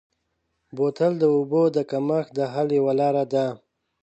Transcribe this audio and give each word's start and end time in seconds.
بوتل 0.75 1.13
د 1.19 1.23
اوبو 1.35 1.63
د 1.75 1.77
کمښت 1.91 2.29
د 2.37 2.39
حل 2.53 2.67
یوه 2.79 2.93
لاره 2.99 3.23
ده. 3.33 3.45